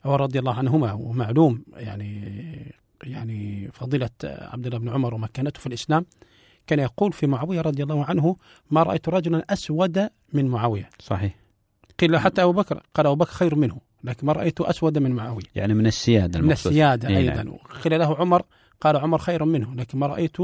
ورضي 0.05 0.39
الله 0.39 0.55
عنهما 0.55 0.93
ومعلوم 0.93 1.65
يعني 1.77 2.33
يعني 3.05 3.71
فضيلة 3.73 4.11
عبد 4.25 4.67
الله 4.67 4.79
بن 4.79 4.89
عمر 4.89 5.15
ومكانته 5.15 5.61
في 5.61 5.67
الإسلام 5.67 6.07
كان 6.67 6.79
يقول 6.79 7.13
في 7.13 7.27
معاوية 7.27 7.61
رضي 7.61 7.83
الله 7.83 8.05
عنه 8.05 8.37
ما 8.71 8.83
رأيت 8.83 9.09
رجلا 9.09 9.45
أسود 9.51 10.09
من 10.33 10.49
معاوية 10.49 10.91
صحيح 10.99 11.35
قيل 11.99 12.19
حتى 12.19 12.43
أبو 12.43 12.53
بكر 12.53 12.83
قال 12.95 13.07
أبو 13.07 13.15
بكر 13.17 13.31
خير 13.33 13.55
منه 13.55 13.79
لكن 14.05 14.27
ما 14.27 14.33
رأيت 14.33 14.61
أسود 14.61 14.99
من 14.99 15.11
معاوية 15.11 15.43
يعني 15.55 15.75
من 15.75 15.87
السيادة 15.87 16.39
المقصود. 16.39 16.45
من 16.73 16.79
السيادة 16.79 17.09
إيه، 17.09 17.15
نعم. 17.29 17.39
أيضا 17.39 17.57
قيل 17.85 17.99
له 17.99 18.17
عمر 18.17 18.43
قال 18.83 18.97
عمر 18.97 19.19
خير 19.19 19.45
منه 19.45 19.75
لكن 19.75 19.99
ما 19.99 20.07
رأيت 20.07 20.37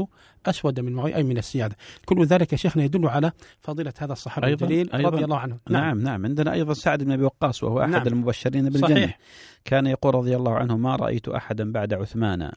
أسود 0.45 0.79
من 0.79 0.93
معي 0.93 1.15
أي 1.15 1.23
من 1.23 1.37
السيادة 1.37 1.75
كل 2.05 2.25
ذلك 2.25 2.51
يا 2.53 2.57
شيخنا 2.57 2.83
يدل 2.83 3.07
على 3.07 3.31
فضيلة 3.59 3.93
هذا 3.97 4.13
الصحابي 4.13 4.47
أيضاً 4.47 4.65
الجليل 4.65 4.91
أيضاً 4.91 5.09
رضي 5.09 5.23
الله 5.23 5.37
عنه 5.37 5.57
نعم, 5.69 5.83
نعم 5.83 5.99
نعم 6.01 6.25
عندنا 6.25 6.53
أيضا 6.53 6.73
سعد 6.73 7.03
بن 7.03 7.11
أبي 7.11 7.23
وقاص 7.23 7.63
وهو 7.63 7.81
أحد 7.81 7.89
نعم 7.91 8.07
المبشرين 8.07 8.69
بالجنة 8.69 8.87
صحيح 8.95 9.19
كان 9.65 9.87
يقول 9.87 10.15
رضي 10.15 10.35
الله 10.35 10.55
عنه 10.57 10.77
ما 10.77 10.95
رأيت 10.95 11.27
أحدا 11.27 11.71
بعد 11.71 11.93
عثمان 11.93 12.51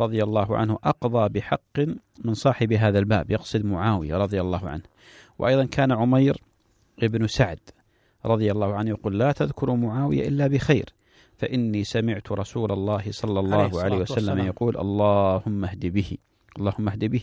رضي 0.00 0.22
الله 0.24 0.56
عنه 0.56 0.78
أقضى 0.84 1.28
بحق 1.38 1.78
من 2.24 2.34
صاحب 2.34 2.72
هذا 2.72 2.98
الباب 2.98 3.30
يقصد 3.30 3.64
معاوية 3.64 4.16
رضي 4.16 4.40
الله 4.40 4.68
عنه 4.68 4.82
وأيضا 5.38 5.64
كان 5.64 5.92
عمير 5.92 6.36
ابن 7.02 7.26
سعد 7.26 7.60
رضي 8.26 8.52
الله 8.52 8.74
عنه 8.74 8.90
يقول 8.90 9.18
لا 9.18 9.32
تذكروا 9.32 9.76
معاوية 9.76 10.28
إلا 10.28 10.46
بخير 10.46 10.84
فإني 11.38 11.84
سمعت 11.84 12.32
رسول 12.32 12.72
الله 12.72 13.02
صلى 13.10 13.40
الله 13.40 13.56
عليه, 13.62 13.78
عليه 13.80 13.96
وسلم 13.96 14.38
يقول 14.38 14.76
اللهم 14.76 15.64
اهد 15.64 15.86
به 15.86 16.16
اللهم 16.58 16.88
اهد 16.88 17.04
به 17.04 17.22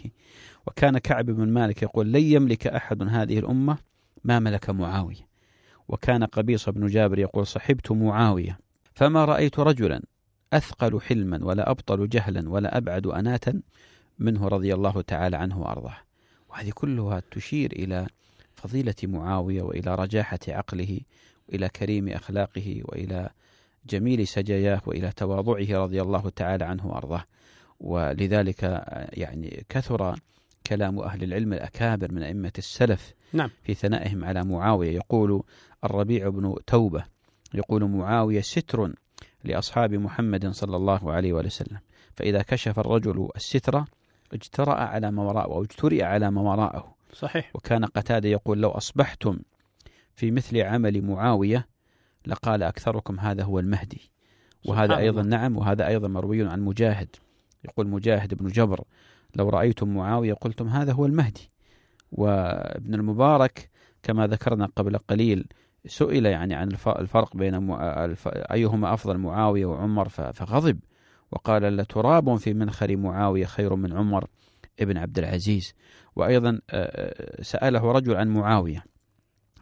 وكان 0.68 0.98
كعب 0.98 1.26
بن 1.26 1.48
مالك 1.48 1.82
يقول 1.84 2.12
لن 2.12 2.22
يملك 2.24 2.68
أحد 2.68 3.00
من 3.00 3.10
هذه 3.10 3.40
الأمة 3.40 3.78
ما 4.24 4.40
ملك 4.40 4.70
معاوية 4.70 5.28
وكان 5.88 6.24
قبيص 6.24 6.70
بن 6.70 6.88
جابر 6.88 7.20
يقول 7.20 7.48
صحبت 7.48 7.92
معاوية 7.92 8.58
فما 8.94 9.26
رأيت 9.26 9.60
رجلا 9.60 10.02
أثقل 10.54 11.02
حلما 11.02 11.40
ولا 11.46 11.72
أبطل 11.72 12.10
جهلا 12.10 12.50
ولا 12.50 12.78
أبعد 12.78 13.08
أناتا 13.08 13.62
منه 14.20 14.48
رضي 14.48 14.74
الله 14.74 15.02
تعالى 15.02 15.38
عنه 15.38 15.60
وأرضاه 15.60 15.98
وهذه 16.50 16.72
كلها 16.76 17.22
تشير 17.32 17.72
إلى 17.74 18.08
فضيلة 18.56 18.96
معاوية 19.04 19.62
وإلى 19.62 19.96
رجاحة 19.96 20.40
عقله 20.48 21.00
وإلى 21.50 21.70
كريم 21.70 22.08
أخلاقه 22.10 22.82
وإلى 22.84 23.30
جميل 23.90 24.28
سجاياه 24.28 24.82
والى 24.86 25.12
تواضعه 25.16 25.84
رضي 25.84 26.02
الله 26.02 26.30
تعالى 26.30 26.66
عنه 26.66 26.88
وارضاه 26.88 27.24
ولذلك 27.80 28.64
آه، 28.64 29.10
يعني 29.14 29.66
كثر 29.70 30.16
كلام 30.68 31.00
أهل 31.00 31.24
العلم 31.24 31.54
الأكابر 31.54 32.12
من 32.12 32.24
أئمة 32.24 32.52
السلف 32.58 33.14
نعم. 33.34 33.50
في 33.64 33.74
ثنائهم 33.74 34.26
على 34.26 34.44
معاوية 34.46 34.92
يقول 34.96 35.44
الربيع 35.84 36.30
بن 36.30 36.56
توبة 36.68 37.06
يقول 37.54 37.84
معاوية 37.90 38.42
ستر 38.42 38.92
لأصحاب 39.44 39.94
محمد 39.94 40.48
صلى 40.52 40.76
الله 40.76 41.12
عليه 41.12 41.34
وسلم 41.34 41.80
فإذا 42.16 42.42
كشف 42.42 42.80
الرجل 42.80 43.30
الستر 43.36 43.86
اجترأ 44.34 44.74
على 44.74 45.12
ما 45.12 45.24
وراءه 45.24 45.54
أو 45.54 45.62
اجترئ 45.64 46.04
على 46.04 46.32
ما 46.32 46.42
وراءه 46.42 46.96
صحيح 47.14 47.52
وكان 47.56 47.86
قتادة 47.86 48.30
يقول 48.30 48.62
لو 48.62 48.70
أصبحتم 48.70 49.40
في 50.16 50.32
مثل 50.32 50.58
عمل 50.62 51.02
معاوية 51.02 51.68
لقال 52.28 52.64
أكثركم 52.64 53.20
هذا 53.20 53.44
هو 53.44 53.60
المهدي 53.60 54.12
وهذا 54.68 54.98
أيضا 54.98 55.22
نعم 55.24 55.58
وهذا 55.58 55.88
أيضا 55.88 56.08
مروي 56.08 56.48
عن 56.48 56.62
مجاهد 56.62 57.08
يقول 57.66 57.88
مجاهد 57.88 58.34
بن 58.34 58.48
جبر 58.48 58.82
لو 59.36 59.50
رأيتم 59.50 59.88
معاوية 59.96 60.34
قلتم 60.34 60.68
هذا 60.68 60.94
هو 60.94 61.06
المهدي 61.06 61.52
وابن 62.12 62.94
المبارك 62.94 63.70
كما 64.04 64.28
ذكرنا 64.28 64.66
قبل 64.76 64.98
قليل 64.98 65.46
سئل 65.86 66.26
يعني 66.26 66.56
عن 66.56 66.68
الفرق 66.88 67.36
بين 67.38 67.72
أيهما 68.28 68.94
أفضل 68.94 69.18
معاوية 69.18 69.66
وعمر 69.66 70.10
فغضب 70.10 70.80
وقال 71.32 71.64
لتراب 71.78 72.36
في 72.36 72.54
منخر 72.54 72.98
معاوية 72.98 73.46
خير 73.46 73.76
من 73.76 73.94
عمر 73.94 74.28
ابن 74.80 74.98
عبد 74.98 75.20
العزيز 75.20 75.74
وأيضا 76.16 76.60
سأله 77.42 77.92
رجل 77.92 78.16
عن 78.16 78.28
معاوية 78.28 78.84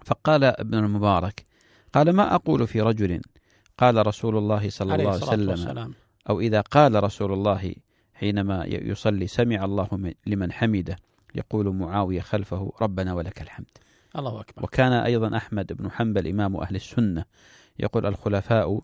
فقال 0.05 0.43
ابن 0.43 0.73
المبارك 0.77 1.45
قال 1.93 2.09
ما 2.09 2.35
أقول 2.35 2.67
في 2.67 2.81
رجل 2.81 3.21
قال 3.77 4.07
رسول 4.07 4.37
الله 4.37 4.69
صلى 4.69 4.95
الله 4.95 5.29
عليه 5.31 5.53
وسلم 5.53 5.93
أو 6.29 6.39
إذا 6.39 6.61
قال 6.61 7.03
رسول 7.03 7.33
الله 7.33 7.75
حينما 8.13 8.65
يصلي 8.65 9.27
سمع 9.27 9.65
الله 9.65 10.13
لمن 10.27 10.51
حمده 10.51 10.95
يقول 11.35 11.75
معاوية 11.75 12.21
خلفه 12.21 12.71
ربنا 12.81 13.13
ولك 13.13 13.41
الحمد 13.41 13.69
الله 14.17 14.41
أكبر 14.41 14.63
وكان 14.63 14.91
أيضا 14.93 15.37
أحمد 15.37 15.73
بن 15.73 15.91
حنبل 15.91 16.27
إمام 16.27 16.55
أهل 16.55 16.75
السنة 16.75 17.25
يقول 17.79 18.05
الخلفاء 18.05 18.81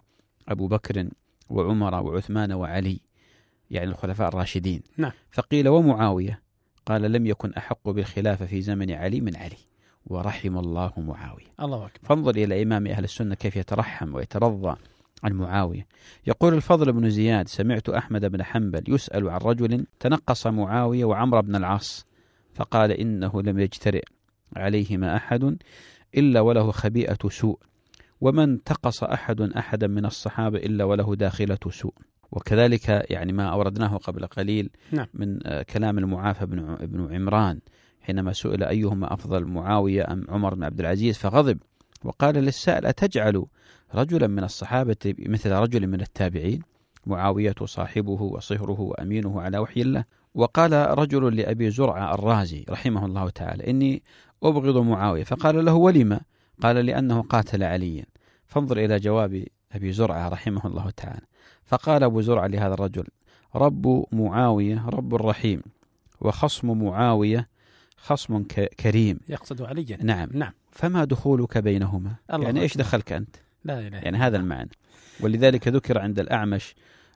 أبو 0.47 0.67
بكر 0.67 1.09
وعمر 1.49 2.03
وعثمان 2.05 2.51
وعلي 2.51 2.99
يعني 3.71 3.89
الخلفاء 3.89 4.27
الراشدين 4.27 4.81
نعم. 4.97 5.11
فقيل 5.31 5.67
ومعاوية 5.69 6.41
قال 6.85 7.01
لم 7.01 7.25
يكن 7.25 7.53
أحق 7.53 7.89
بالخلافة 7.89 8.45
في 8.45 8.61
زمن 8.61 8.91
علي 8.91 9.21
من 9.21 9.35
علي 9.35 9.57
ورحم 10.09 10.57
الله 10.57 10.93
معاوية 10.97 11.45
الله 11.61 11.85
أكبر 11.85 11.99
فانظر 12.07 12.35
إلى 12.35 12.63
إمام 12.63 12.87
أهل 12.87 13.03
السنة 13.03 13.35
كيف 13.35 13.55
يترحم 13.55 14.15
ويترضى 14.15 14.75
عن 15.23 15.33
معاوية 15.33 15.87
يقول 16.27 16.53
الفضل 16.53 16.91
بن 16.91 17.09
زياد 17.09 17.47
سمعت 17.47 17.89
أحمد 17.89 18.25
بن 18.25 18.43
حنبل 18.43 18.83
يسأل 18.87 19.29
عن 19.29 19.39
رجل 19.39 19.85
تنقص 19.99 20.47
معاوية 20.47 21.05
وعمر 21.05 21.41
بن 21.41 21.55
العاص 21.55 22.05
فقال 22.53 22.91
إنه 22.91 23.41
لم 23.41 23.59
يجترئ 23.59 24.03
عليهما 24.55 25.15
أحد 25.15 25.57
إلا 26.17 26.41
وله 26.41 26.71
خبيئة 26.71 27.17
سوء 27.29 27.59
وما 28.21 28.43
انتقص 28.43 29.03
أحد 29.03 29.41
أحدا 29.41 29.87
من 29.87 30.05
الصحابة 30.05 30.57
إلا 30.57 30.83
وله 30.83 31.15
داخلة 31.15 31.57
سوء 31.69 31.93
وكذلك 32.31 33.05
يعني 33.11 33.33
ما 33.33 33.45
أوردناه 33.47 33.97
قبل 33.97 34.27
قليل 34.27 34.69
نعم. 34.91 35.07
من 35.13 35.47
آه، 35.47 35.61
كلام 35.63 35.97
المعافى 35.97 36.45
بن 36.81 37.07
عمران 37.15 37.59
حينما 38.09 38.33
سئل 38.33 38.63
أيهما 38.63 39.13
أفضل 39.13 39.45
معاوية 39.45 40.13
أم 40.13 40.25
عمر 40.29 40.53
بن 40.55 40.63
عبد 40.63 40.79
العزيز 40.79 41.17
فغضب 41.17 41.57
وقال 42.03 42.35
للسائل 42.35 42.85
أتجعل 42.85 43.45
رجلا 43.95 44.27
من 44.27 44.43
الصحابة 44.43 44.97
مثل 45.19 45.51
رجل 45.51 45.87
من 45.87 46.01
التابعين 46.01 46.61
معاوية 47.05 47.55
صاحبه 47.65 48.21
وصهره 48.21 48.81
وأمينه 48.81 49.41
على 49.41 49.57
وحي 49.57 49.81
الله 49.81 50.03
وقال 50.35 50.73
رجل 50.99 51.35
لأبي 51.35 51.69
زرعة 51.71 52.13
الرازي 52.13 52.65
رحمه 52.69 53.05
الله 53.05 53.29
تعالى 53.29 53.69
إني 53.69 54.03
أبغض 54.43 54.77
معاوية 54.77 55.23
فقال 55.23 55.65
له 55.65 55.73
ولما 55.73 56.19
قال 56.61 56.75
لأنه 56.75 57.21
قاتل 57.21 57.63
عليا 57.63 58.03
فانظر 58.47 58.77
إلى 58.77 58.97
جواب 58.99 59.45
أبي 59.71 59.91
زرعة 59.91 60.29
رحمه 60.29 60.67
الله 60.67 60.89
تعالى 60.89 61.25
فقال 61.65 62.03
أبو 62.03 62.21
زرعة 62.21 62.47
لهذا 62.47 62.73
الرجل 62.73 63.05
رب 63.55 64.05
معاوية 64.11 64.85
رب 64.89 65.15
الرحيم 65.15 65.61
وخصم 66.21 66.83
معاوية 66.83 67.49
خصم 68.01 68.43
كريم 68.79 69.19
يقصد 69.29 69.61
عليا 69.61 69.97
نعم 70.03 70.29
نعم 70.33 70.51
فما 70.71 71.05
دخولك 71.05 71.57
بينهما 71.57 72.15
الله 72.33 72.45
يعني 72.45 72.61
ايش 72.61 72.77
دخلك 72.77 73.11
انت 73.11 73.35
لا 73.63 73.79
اله 73.79 73.97
يعني 73.97 74.17
هذا 74.17 74.37
المعنى 74.37 74.69
ولذلك 75.21 75.67
ذكر 75.67 75.97
عند 75.99 76.19
الاعمش 76.19 76.73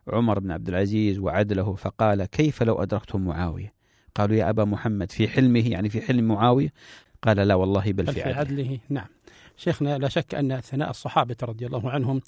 عمر 0.07 0.39
بن 0.39 0.51
عبد 0.51 0.69
العزيز 0.69 1.19
وعدله 1.19 1.75
فقال 1.75 2.25
كيف 2.25 2.63
لو 2.63 2.83
ادركتم 2.83 3.21
معاويه 3.21 3.73
قالوا 4.15 4.35
يا 4.35 4.49
ابا 4.49 4.65
محمد 4.65 5.11
في 5.11 5.27
حلمه 5.27 5.67
يعني 5.67 5.89
في 5.89 6.01
حلم 6.01 6.23
معاويه 6.27 6.73
قال 7.21 7.37
لا 7.37 7.55
والله 7.55 7.91
بل, 7.91 8.03
بل 8.05 8.13
في 8.13 8.21
عدله, 8.23 8.35
عدله 8.37 8.79
نعم 8.89 9.07
شيخنا 9.57 9.97
لا 9.97 10.09
شك 10.09 10.35
أن 10.35 10.59
ثناء 10.61 10.89
الصحابة 10.89 11.35
رضي 11.43 11.65
الله 11.65 11.89
عنهم 11.91 12.21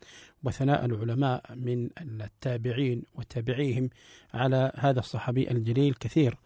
وثناء 0.44 0.86
العلماء 0.86 1.41
من 1.56 1.89
التابعين 2.02 3.04
وتابعيهم 3.15 3.89
على 4.34 4.72
هذا 4.76 5.00
الصحابي 5.00 5.52
الجليل 5.52 5.94
كثير 6.00 6.38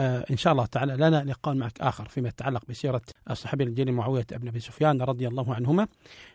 آه، 0.00 0.24
إن 0.30 0.36
شاء 0.36 0.52
الله 0.52 0.66
تعالى 0.66 0.96
لنا 0.96 1.24
لقاء 1.24 1.54
معك 1.54 1.80
آخر 1.80 2.08
فيما 2.08 2.28
يتعلق 2.28 2.62
بسيرة 2.68 3.02
الصحابي 3.30 3.64
الجليل 3.64 3.92
معاوية 3.94 4.26
بن 4.32 4.48
أبي 4.48 4.60
سفيان 4.60 5.02
رضي 5.02 5.28
الله 5.28 5.54
عنهما 5.54 5.88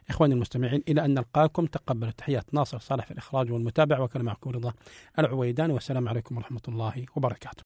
إخواني 0.10 0.34
المستمعين 0.34 0.84
إلى 0.88 1.06
أن 1.06 1.13
نلقاكم 1.13 1.65
تقبلوا 1.65 2.12
تحيات 2.12 2.54
ناصر 2.54 2.80
صالح 2.80 3.06
في 3.06 3.12
الإخراج 3.12 3.52
والمتابعة 3.52 4.02
وكان 4.02 4.21
معكم 4.21 4.49
رضا 4.49 4.73
العويدان 5.19 5.71
والسلام 5.71 6.10
عليكم 6.10 6.38
ورحمة 6.38 6.62
الله 6.67 7.06
وبركاته 7.15 7.62